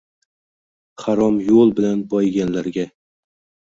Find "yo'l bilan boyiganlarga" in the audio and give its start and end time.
1.51-2.93